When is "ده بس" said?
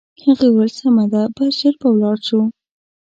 1.13-1.51